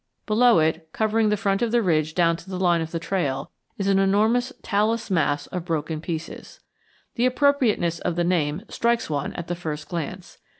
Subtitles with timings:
[0.25, 3.51] Below it, covering the front of the ridge down to the line of the trail,
[3.77, 6.59] is an enormous talus mass of broken pieces.
[7.13, 10.39] The appropriateness of the name strikes one at the first glance.